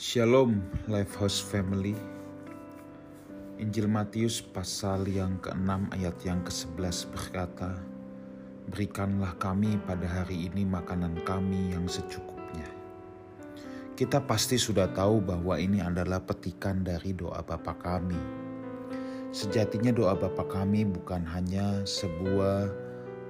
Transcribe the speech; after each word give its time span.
Shalom 0.00 0.64
Lifehouse 0.88 1.44
Family. 1.44 1.92
Injil 3.60 3.84
Matius 3.84 4.40
pasal 4.40 5.04
yang 5.04 5.36
ke-6 5.44 5.92
ayat 5.92 6.16
yang 6.24 6.40
ke-11 6.40 7.12
berkata 7.12 7.76
Berikanlah 8.72 9.36
kami 9.36 9.76
pada 9.84 10.08
hari 10.08 10.48
ini 10.48 10.64
makanan 10.64 11.20
kami 11.28 11.76
yang 11.76 11.84
secukupnya. 11.84 12.64
Kita 13.92 14.24
pasti 14.24 14.56
sudah 14.56 14.88
tahu 14.88 15.20
bahwa 15.20 15.60
ini 15.60 15.84
adalah 15.84 16.24
petikan 16.24 16.80
dari 16.80 17.12
doa 17.12 17.44
Bapa 17.44 17.76
kami. 17.76 18.16
Sejatinya 19.36 19.92
doa 19.92 20.16
Bapa 20.16 20.48
kami 20.48 20.88
bukan 20.88 21.28
hanya 21.28 21.84
sebuah 21.84 22.72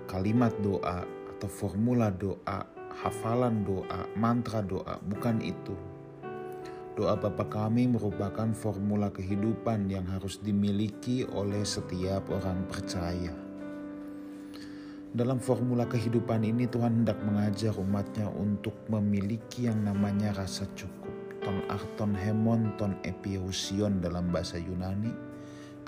kalimat 0.07 0.55
doa 0.63 1.03
atau 1.35 1.51
formula 1.51 2.15
doa, 2.15 2.63
hafalan 2.95 3.67
doa, 3.67 4.07
mantra 4.15 4.63
doa, 4.63 5.03
bukan 5.03 5.43
itu 5.43 5.90
Doa 7.01 7.17
Bapa 7.17 7.49
kami 7.49 7.89
merupakan 7.89 8.53
formula 8.53 9.09
kehidupan 9.09 9.89
yang 9.89 10.05
harus 10.05 10.37
dimiliki 10.37 11.25
oleh 11.33 11.65
setiap 11.65 12.29
orang 12.29 12.69
percaya. 12.69 13.33
Dalam 15.09 15.41
formula 15.41 15.89
kehidupan 15.89 16.45
ini 16.45 16.69
Tuhan 16.69 17.01
hendak 17.01 17.17
mengajar 17.25 17.73
umatnya 17.81 18.29
untuk 18.29 18.77
memiliki 18.93 19.65
yang 19.65 19.81
namanya 19.81 20.45
rasa 20.45 20.69
cukup. 20.77 21.41
Ton 21.41 21.65
arton 21.73 22.13
hemon 22.13 22.77
ton 22.77 22.93
epiousion 23.09 24.05
dalam 24.05 24.29
bahasa 24.29 24.61
Yunani. 24.61 25.17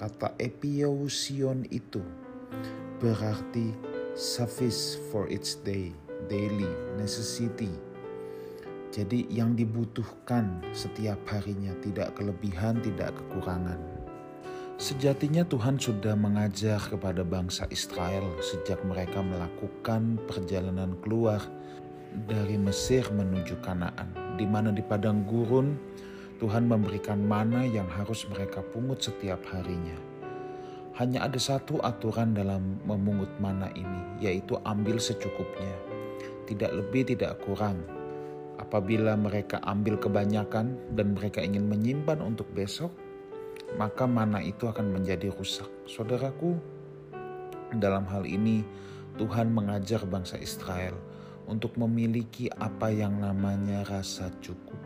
Kata 0.00 0.32
epiousion 0.40 1.68
itu 1.68 2.00
berarti 3.04 3.68
suffice 4.16 4.96
for 5.12 5.28
its 5.28 5.60
day, 5.60 5.92
daily 6.32 6.72
necessity 6.96 7.91
jadi 8.92 9.24
yang 9.32 9.56
dibutuhkan 9.56 10.60
setiap 10.76 11.16
harinya 11.24 11.72
tidak 11.80 12.12
kelebihan, 12.12 12.76
tidak 12.84 13.16
kekurangan. 13.16 13.80
Sejatinya 14.76 15.48
Tuhan 15.48 15.80
sudah 15.80 16.12
mengajar 16.12 16.76
kepada 16.76 17.24
bangsa 17.24 17.64
Israel 17.72 18.28
sejak 18.44 18.84
mereka 18.84 19.24
melakukan 19.24 20.20
perjalanan 20.28 20.92
keluar 21.00 21.40
dari 22.28 22.60
Mesir 22.60 23.08
menuju 23.08 23.64
Kanaan, 23.64 24.36
di 24.36 24.44
mana 24.44 24.68
di 24.68 24.84
padang 24.84 25.24
gurun 25.24 25.72
Tuhan 26.36 26.68
memberikan 26.68 27.24
mana 27.24 27.64
yang 27.64 27.88
harus 27.88 28.28
mereka 28.28 28.60
pungut 28.60 29.00
setiap 29.00 29.40
harinya. 29.56 29.96
Hanya 31.00 31.24
ada 31.24 31.40
satu 31.40 31.80
aturan 31.80 32.36
dalam 32.36 32.76
memungut 32.84 33.32
mana 33.40 33.72
ini, 33.72 34.20
yaitu 34.20 34.60
ambil 34.68 35.00
secukupnya, 35.00 35.72
tidak 36.44 36.76
lebih, 36.76 37.08
tidak 37.08 37.40
kurang 37.40 37.80
Apabila 38.72 39.20
mereka 39.20 39.60
ambil 39.68 40.00
kebanyakan 40.00 40.96
dan 40.96 41.12
mereka 41.12 41.44
ingin 41.44 41.68
menyimpan 41.68 42.24
untuk 42.24 42.48
besok, 42.56 42.88
maka 43.76 44.08
mana 44.08 44.40
itu 44.40 44.64
akan 44.64 44.96
menjadi 44.96 45.28
rusak. 45.28 45.68
Saudaraku, 45.84 46.56
dalam 47.76 48.08
hal 48.08 48.24
ini 48.24 48.64
Tuhan 49.20 49.52
mengajar 49.52 50.08
bangsa 50.08 50.40
Israel 50.40 50.96
untuk 51.44 51.76
memiliki 51.76 52.48
apa 52.48 52.88
yang 52.88 53.20
namanya 53.20 53.84
rasa 53.84 54.32
cukup. 54.40 54.80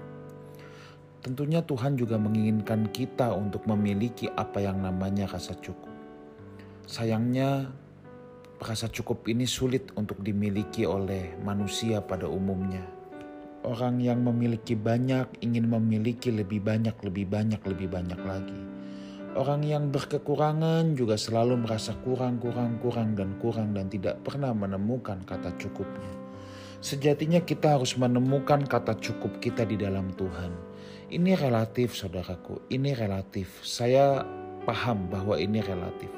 Tentunya 1.23 1.63
Tuhan 1.63 1.95
juga 1.95 2.19
menginginkan 2.19 2.91
kita 2.91 3.39
untuk 3.39 3.71
memiliki 3.71 4.27
apa 4.35 4.67
yang 4.67 4.83
namanya 4.83 5.31
rasa 5.31 5.55
cukup. 5.63 5.95
Sayangnya, 6.91 7.71
rasa 8.59 8.91
cukup 8.91 9.31
ini 9.31 9.47
sulit 9.47 9.95
untuk 9.95 10.27
dimiliki 10.27 10.83
oleh 10.83 11.39
manusia 11.39 12.03
pada 12.03 12.27
umumnya 12.27 12.96
Orang 13.67 13.99
yang 13.99 14.23
memiliki 14.23 14.79
banyak 14.79 15.43
ingin 15.43 15.67
memiliki 15.67 16.31
lebih 16.31 16.63
banyak, 16.63 16.95
lebih 17.03 17.27
banyak, 17.27 17.59
lebih 17.67 17.91
banyak 17.91 18.21
lagi. 18.23 18.63
Orang 19.35 19.67
yang 19.67 19.91
berkekurangan 19.91 20.95
juga 20.95 21.19
selalu 21.19 21.67
merasa 21.67 21.99
kurang, 22.07 22.39
kurang, 22.39 22.79
kurang, 22.79 23.19
dan 23.19 23.35
kurang, 23.43 23.75
dan 23.75 23.91
tidak 23.91 24.23
pernah 24.23 24.55
menemukan 24.55 25.19
kata 25.27 25.51
cukupnya. 25.59 26.15
Sejatinya, 26.79 27.43
kita 27.43 27.75
harus 27.75 27.99
menemukan 27.99 28.63
kata 28.71 29.03
cukup 29.03 29.43
kita 29.43 29.67
di 29.67 29.75
dalam 29.75 30.15
Tuhan. 30.15 30.55
Ini 31.11 31.35
relatif, 31.35 31.99
saudaraku. 31.99 32.71
Ini 32.71 32.95
relatif. 32.95 33.67
Saya 33.67 34.23
paham 34.63 35.11
bahwa 35.11 35.43
ini 35.43 35.59
relatif. 35.59 36.15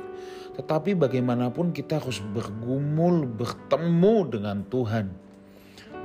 Tetapi 0.61 0.93
bagaimanapun 1.00 1.73
kita 1.73 1.97
harus 1.97 2.21
bergumul, 2.21 3.25
bertemu 3.25 4.17
dengan 4.37 4.69
Tuhan. 4.69 5.06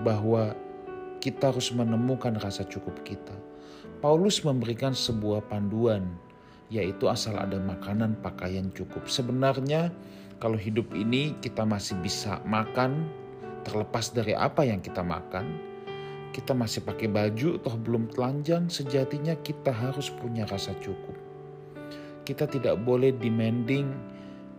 Bahwa 0.07 0.62
kita 1.23 1.56
harus 1.56 1.72
menemukan 1.72 2.35
rasa 2.35 2.67
cukup 2.67 3.00
kita. 3.07 3.31
Paulus 4.03 4.44
memberikan 4.44 4.91
sebuah 4.91 5.47
panduan, 5.47 6.03
yaitu 6.67 7.07
asal 7.07 7.39
ada 7.39 7.56
makanan 7.63 8.19
pakaian 8.19 8.67
cukup. 8.75 9.07
Sebenarnya 9.07 9.88
kalau 10.44 10.59
hidup 10.59 10.91
ini 10.91 11.31
kita 11.39 11.63
masih 11.63 11.95
bisa 12.03 12.44
makan 12.44 13.07
terlepas 13.63 14.12
dari 14.12 14.35
apa 14.35 14.67
yang 14.67 14.83
kita 14.83 15.00
makan, 15.00 15.47
kita 16.35 16.51
masih 16.51 16.83
pakai 16.83 17.07
baju 17.07 17.56
toh 17.63 17.79
belum 17.79 18.12
telanjang, 18.12 18.67
sejatinya 18.67 19.39
kita 19.39 19.72
harus 19.72 20.12
punya 20.12 20.44
rasa 20.44 20.75
cukup. 20.83 21.16
Kita 22.28 22.51
tidak 22.51 22.83
boleh 22.83 23.16
demanding 23.16 23.88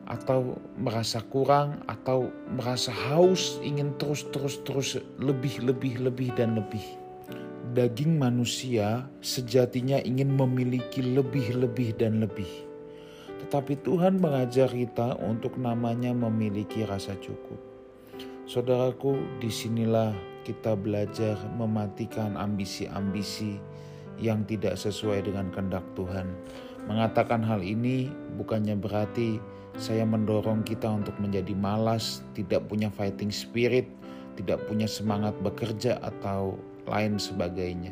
atau 0.05 0.61
merasa 0.77 1.25
kurang 1.25 1.81
atau 1.89 2.29
merasa 2.53 2.93
haus 2.93 3.57
ingin 3.65 3.97
terus 3.97 4.29
terus 4.29 4.61
terus 4.63 5.01
lebih 5.17 5.65
lebih 5.65 6.05
lebih 6.05 6.29
dan 6.37 6.57
lebih. 6.61 6.85
Daging 7.75 8.21
manusia 8.21 9.09
sejatinya 9.19 9.99
ingin 10.05 10.31
memiliki 10.37 11.03
lebih 11.03 11.59
lebih 11.59 11.97
dan 11.99 12.23
lebih. 12.23 12.49
Tetapi 13.45 13.83
Tuhan 13.83 14.23
mengajar 14.23 14.71
kita 14.71 15.19
untuk 15.19 15.59
namanya 15.59 16.15
memiliki 16.15 16.87
rasa 16.87 17.19
cukup. 17.19 17.59
Saudaraku 18.45 19.41
di 19.41 19.49
sinilah 19.49 20.13
kita 20.45 20.77
belajar 20.77 21.41
mematikan 21.57 22.37
ambisi-ambisi 22.37 23.57
yang 24.21 24.47
tidak 24.47 24.79
sesuai 24.79 25.27
dengan 25.27 25.51
kehendak 25.51 25.83
Tuhan 25.97 26.29
mengatakan 26.85 27.41
hal 27.45 27.65
ini 27.65 28.13
bukannya 28.37 28.77
berarti 28.77 29.41
saya 29.75 30.07
mendorong 30.07 30.63
kita 30.63 30.87
untuk 30.87 31.17
menjadi 31.19 31.51
malas, 31.57 32.23
tidak 32.39 32.71
punya 32.71 32.93
fighting 32.95 33.35
spirit, 33.35 33.91
tidak 34.39 34.63
punya 34.71 34.87
semangat 34.87 35.35
bekerja 35.43 35.99
atau 35.99 36.55
lain 36.87 37.19
sebagainya. 37.19 37.91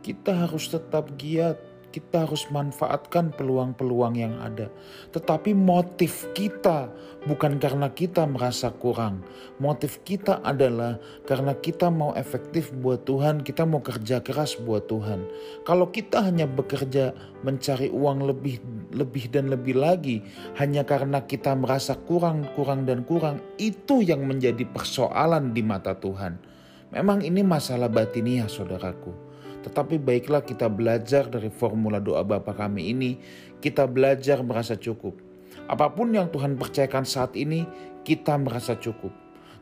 Kita 0.00 0.48
harus 0.48 0.68
tetap 0.68 1.12
giat 1.20 1.56
kita 1.94 2.26
harus 2.26 2.50
manfaatkan 2.50 3.30
peluang-peluang 3.38 4.18
yang 4.18 4.34
ada. 4.42 4.66
Tetapi 5.14 5.54
motif 5.54 6.26
kita 6.34 6.90
bukan 7.30 7.62
karena 7.62 7.86
kita 7.94 8.26
merasa 8.26 8.74
kurang. 8.74 9.22
Motif 9.62 10.02
kita 10.02 10.42
adalah 10.42 10.98
karena 11.22 11.54
kita 11.54 11.94
mau 11.94 12.10
efektif 12.18 12.74
buat 12.82 13.06
Tuhan, 13.06 13.46
kita 13.46 13.62
mau 13.62 13.78
kerja 13.78 14.18
keras 14.26 14.58
buat 14.58 14.90
Tuhan. 14.90 15.22
Kalau 15.62 15.94
kita 15.94 16.26
hanya 16.26 16.50
bekerja 16.50 17.14
mencari 17.46 17.86
uang 17.94 18.26
lebih 18.26 18.58
lebih 18.90 19.30
dan 19.30 19.54
lebih 19.54 19.78
lagi 19.78 20.18
hanya 20.58 20.82
karena 20.82 21.22
kita 21.22 21.54
merasa 21.54 21.94
kurang, 21.94 22.42
kurang 22.58 22.90
dan 22.90 23.06
kurang, 23.06 23.38
itu 23.62 24.02
yang 24.02 24.26
menjadi 24.26 24.66
persoalan 24.66 25.54
di 25.54 25.62
mata 25.62 25.94
Tuhan. 25.94 26.42
Memang 26.90 27.22
ini 27.22 27.46
masalah 27.46 27.86
batiniah 27.86 28.50
saudaraku. 28.50 29.23
Tetapi 29.64 29.96
baiklah 29.96 30.44
kita 30.44 30.68
belajar 30.68 31.24
dari 31.24 31.48
formula 31.48 31.96
doa 31.96 32.20
Bapa 32.20 32.52
kami 32.52 32.92
ini, 32.92 33.16
kita 33.64 33.88
belajar 33.88 34.44
merasa 34.44 34.76
cukup. 34.76 35.16
Apa 35.64 35.88
pun 35.88 36.12
yang 36.12 36.28
Tuhan 36.28 36.60
percayakan 36.60 37.08
saat 37.08 37.32
ini, 37.32 37.64
kita 38.04 38.36
merasa 38.36 38.76
cukup. 38.76 39.10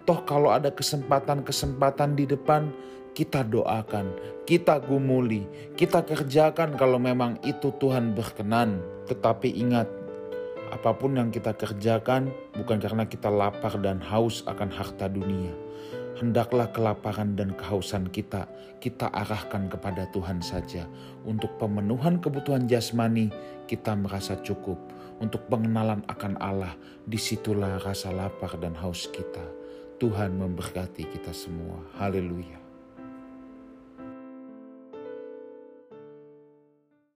Toh 0.03 0.27
kalau 0.27 0.51
ada 0.51 0.75
kesempatan-kesempatan 0.75 2.19
di 2.19 2.27
depan, 2.27 2.75
kita 3.15 3.47
doakan, 3.47 4.11
kita 4.43 4.83
gumuli, 4.83 5.47
kita 5.78 6.03
kerjakan 6.03 6.75
kalau 6.75 6.98
memang 6.98 7.39
itu 7.47 7.71
Tuhan 7.78 8.10
berkenan. 8.19 8.83
Tetapi 9.07 9.55
ingat, 9.55 9.87
apa 10.75 10.91
pun 10.98 11.15
yang 11.15 11.31
kita 11.31 11.55
kerjakan 11.55 12.34
bukan 12.59 12.83
karena 12.83 13.07
kita 13.07 13.31
lapar 13.31 13.78
dan 13.78 14.03
haus 14.03 14.43
akan 14.51 14.72
harta 14.72 15.07
dunia 15.07 15.55
hendaklah 16.22 16.71
kelaparan 16.71 17.34
dan 17.34 17.51
kehausan 17.59 18.07
kita 18.15 18.47
kita 18.83 19.10
arahkan 19.15 19.71
kepada 19.71 20.07
Tuhan 20.10 20.42
saja. 20.42 20.86
Untuk 21.22 21.54
pemenuhan 21.59 22.19
kebutuhan 22.22 22.66
jasmani 22.66 23.30
kita 23.71 23.95
merasa 23.98 24.39
cukup. 24.42 24.78
Untuk 25.22 25.47
pengenalan 25.47 26.03
akan 26.10 26.34
Allah 26.42 26.74
di 27.07 27.15
situlah 27.15 27.78
rasa 27.78 28.10
lapar 28.10 28.59
dan 28.59 28.74
haus 28.78 29.07
kita. 29.10 29.42
Tuhan 30.03 30.34
memberkati 30.34 31.07
kita 31.15 31.30
semua. 31.30 31.78
Haleluya. 31.95 32.61